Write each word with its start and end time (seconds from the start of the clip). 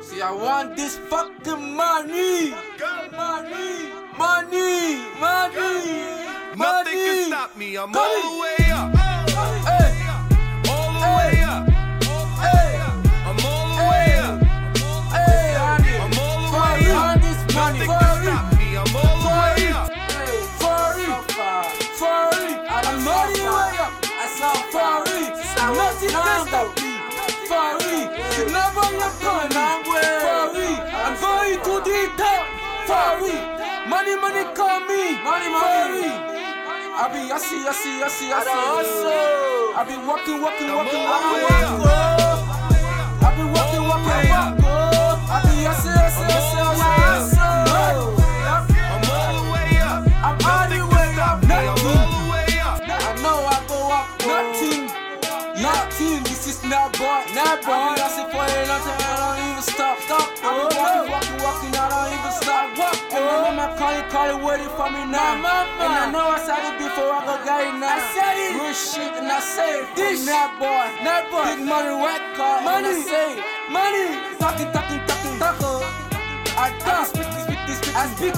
See, 0.00 0.20
I 0.20 0.32
want 0.32 0.76
this 0.76 0.98
fucking 0.98 1.76
money. 1.76 2.50
Money, 2.50 3.92
money, 4.16 4.98
money. 5.20 5.92
Money. 6.56 6.56
Nothing 6.56 6.92
can 6.92 7.26
stop 7.28 7.56
me. 7.56 7.76
I'm 7.76 7.96
all 7.96 8.22
the 8.22 8.40
way 8.40 8.61
you. 33.20 33.38
Money, 33.88 34.14
money, 34.16 34.44
call 34.54 34.80
me. 34.80 35.16
Money, 35.24 35.48
money. 35.48 36.08
I 36.94 37.08
be, 37.12 37.32
I 37.32 37.38
see, 37.38 37.66
I 37.66 37.72
see, 37.72 38.02
I 38.02 38.08
see, 38.08 38.30
I 38.32 38.42
see. 38.44 39.72
I 39.74 39.82
be 39.88 39.96
walking, 40.06 40.40
walking, 40.40 40.68
walking, 40.68 41.02
walking, 41.02 41.42
walking. 41.42 41.80
I 43.24 43.34
be 43.36 43.44
walking, 43.44 43.82
walking, 43.88 44.30
walking. 44.30 44.61
Not 57.44 57.58
boy. 57.66 57.74
I 57.74 58.08
for 58.30 58.46
it, 58.46 58.66
nothing. 58.70 58.98
I 59.02 59.14
don't 59.18 59.38
even 59.50 59.64
stop. 59.66 59.96
Stop. 60.06 60.28
I 60.42 60.48
be 60.54 60.62
oh, 60.62 60.78
walking, 60.78 61.06
walking, 61.10 61.38
walking. 61.42 61.72
I 61.74 61.84
don't 61.90 62.10
even 62.14 62.32
stop. 62.38 62.66
Walk. 62.78 62.96
And 63.12 63.22
my 63.26 63.36
mama 63.42 63.66
calling, 63.78 64.06
calling, 64.14 64.40
waiting 64.42 64.72
for 64.78 64.88
me 64.90 65.02
now. 65.10 65.42
And 65.42 65.92
I 65.92 66.10
know 66.10 66.26
I 66.30 66.38
said 66.38 66.62
it 66.62 66.76
before 66.78 67.10
I 67.10 67.20
go 67.26 67.34
get 67.42 67.60
it 67.66 67.76
now. 67.82 67.96
I 67.96 68.00
said 68.14 68.36
it. 68.38 68.52
Real 68.56 68.74
shit, 68.74 69.12
and 69.18 69.28
I 69.28 69.40
say 69.40 69.82
it. 69.82 69.96
This 69.96 70.24
not 70.26 70.58
boy. 70.58 70.86
Not 71.02 71.22
boy. 71.30 71.44
Big 71.50 71.62
money, 71.66 71.92
red 71.98 72.22
car. 72.38 72.62
Money. 72.62 72.94
And 72.94 73.02
I 73.02 73.10
say 73.10 73.28
it. 73.34 73.44
Money. 73.70 74.06
Talking, 74.38 74.70
talking, 74.70 75.02
talking, 75.08 75.36
talking. 75.38 75.82
I 76.54 76.68
talk. 76.84 77.06
Speak, 77.10 77.28
speak, 77.42 77.60
this, 77.66 77.78
speak, 77.82 77.96
I 77.96 78.04
speak. 78.14 78.34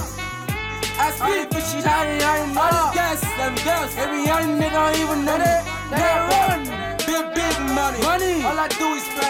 I 0.97 1.11
speak, 1.11 1.43
i 1.43 1.47
but 1.51 1.63
she 1.67 1.77
hiding, 1.83 2.23
hiding 2.23 2.55
all 2.55 2.71
ah. 2.71 3.04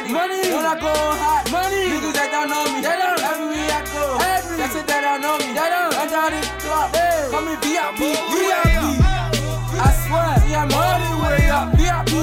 Do 0.08 0.14
is 0.14 0.18
spend 0.18 0.32
it. 0.32 0.46
Money. 0.46 0.54
When 0.54 0.66
I 0.66 0.76
go 0.80 0.94
hot. 0.94 1.44
Money. 1.52 1.84
Niggas 1.90 2.14
that 2.14 2.30
don't 2.32 2.50
know 2.50 2.64
me. 2.74 2.80
They 2.82 2.98
don't. 2.98 3.22
Everywhere 3.22 3.72
I 3.74 3.82
go. 3.90 4.04
Every. 4.22 4.58
That's 4.58 4.76
it, 4.76 4.86
they 4.88 5.02
don't 5.02 5.22
know 5.22 5.38
me. 5.42 5.50
They 5.54 5.70
don't. 5.70 5.94
Enter 5.98 6.30
this 6.30 6.48
club. 6.62 6.96
Hey. 6.96 7.28
Call 7.32 7.42
me 7.42 7.56
VIP. 7.62 7.76
I'm 7.82 7.98
the 7.98 8.38
VIP. 8.38 9.02
I 9.76 9.90
swear. 10.06 10.32
See, 10.46 10.56
I'm 10.56 10.72
all 10.74 10.98
the 11.02 11.12
way 11.24 11.50
up. 11.50 11.68
VIP. 11.76 12.14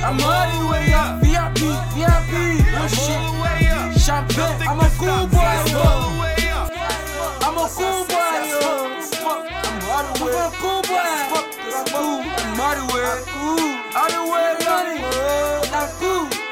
I'm 0.00 0.20
all 0.20 0.46
the 0.48 0.60
way 0.72 0.92
up. 0.92 1.20
VIP. 1.20 1.60
VIP. 1.94 2.32
I'm 2.64 2.74
No 2.74 2.88
shit. 2.88 3.12
all 3.12 3.28
the 3.28 3.42
way 3.44 3.68
up. 3.68 3.92
Champagne. 3.98 4.68
I'm 4.68 4.80
a 4.80 4.88
cool 4.96 5.24
boy. 5.28 5.40
I'm 5.40 5.68
yo. 5.68 5.80
all 5.80 6.00
the 6.00 6.20
way 6.20 6.48
up. 6.50 6.68
I'm 7.44 7.56
a 7.58 7.66
cool 7.68 8.00
boy, 8.08 8.40
yo. 8.48 8.64
I'm 9.20 9.84
all 9.88 10.04
the 10.08 10.24
way. 10.24 10.32
I'm 10.32 10.48
a 10.48 10.56
cool 10.56 10.80
boy. 10.88 11.08
I'm 11.70 11.84
cool. 11.92 12.20
I'm 12.24 12.60
all 12.60 12.74
the 12.76 12.84
way. 12.94 13.00
All 13.92 14.08
the 14.08 14.22
way, 14.32 14.54
money. 14.64 15.02
I'm 15.72 15.88
cool. 15.98 16.49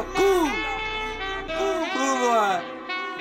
I'm 0.00 0.06
cool. 0.16 0.48
Boy. 1.44 2.56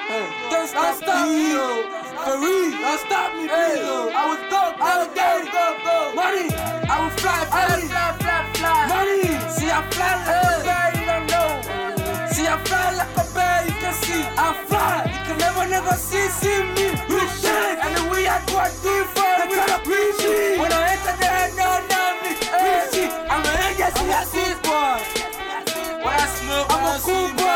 Hey, 0.08 0.32
don't 0.48 0.64
stop, 0.64 1.28
me, 1.28 1.52
yo. 1.52 1.84
For 2.24 2.40
real, 2.40 2.72
don't 2.72 3.00
stop 3.04 3.36
me, 3.36 3.52
yo. 3.52 4.08
I 4.16 4.24
was 4.32 4.40
go, 4.48 4.64
I 4.80 5.04
was 5.04 5.12
go, 5.12 5.28
go, 5.52 5.66
go. 5.84 6.16
Money, 6.16 6.48
I 6.88 7.04
will 7.04 7.12
fly, 7.20 7.44
fly, 7.52 7.84
fly, 7.84 8.16
fly, 8.24 8.48
fly. 8.56 8.88
Money, 8.96 9.28
see 9.52 9.68
I 9.68 9.84
fly 9.92 10.24
like 10.24 10.40
a 10.40 10.64
bird, 10.64 10.92
you 10.96 11.04
don't 11.04 11.28
know. 11.28 11.52
See 12.32 12.48
I 12.48 12.56
fly 12.64 12.96
like 12.96 13.12
a 13.12 13.28
bird, 13.36 13.62
you 13.68 13.76
can 13.84 13.94
see. 14.00 14.24
I 14.40 14.56
fly, 14.72 15.04
you 15.04 15.20
can 15.28 15.36
never, 15.36 15.68
never 15.68 15.96
see, 16.00 16.32
see 16.32 16.64
me. 16.80 16.96
You 17.12 17.20
shit, 17.44 17.76
and 17.84 17.92
the 17.92 18.08
way 18.08 18.24
I 18.24 18.40
go, 18.48 18.56
I 18.56 18.72
do 18.80 19.04
it 19.04 19.08
for 19.12 19.28
you. 19.28 19.52
Try 19.52 19.68
to 19.68 19.80
preach 19.84 20.24
me. 20.24 20.64
When 20.64 20.72
I 20.72 20.96
enter 20.96 21.16
there, 21.20 21.52
no, 21.60 21.84
no, 21.92 22.24
me. 22.24 22.40
Preach 22.40 23.04
me. 23.04 23.12
I'm 23.28 23.44
an 23.44 23.68
angel, 23.68 23.92
see 24.00 24.12
I 24.16 24.24
see 24.32 24.48
it, 24.56 24.69
preocupa 26.98 27.49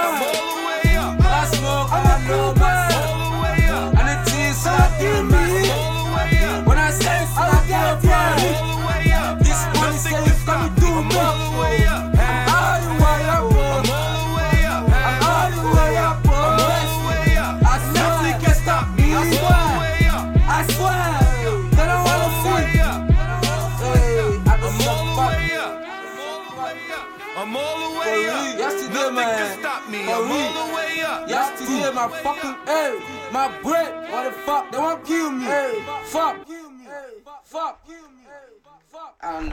way 28.14 28.30
up. 28.30 28.60
Yesterday, 28.60 28.94
Nothing 28.94 29.16
man. 29.16 29.38
can 29.38 29.60
stop 29.60 29.90
me. 29.90 30.02
I'm 30.04 30.32
all 30.32 30.68
the 30.68 30.76
way 30.76 31.02
up. 31.02 31.30
Yesterday, 31.30 31.92
my 31.94 32.08
fucking 32.08 32.56
hey, 32.66 33.00
my 33.32 33.48
bread. 33.62 34.12
What 34.12 34.24
the 34.26 34.32
fuck? 34.42 34.72
They 34.72 34.78
want 34.78 35.06
to 35.06 35.08
kill 35.08 35.32
me. 35.32 35.46
Hey, 35.46 35.84
fuck. 36.06 36.48
Fuck. 37.44 37.88
Fuck. 38.92 39.16
And 39.24 39.52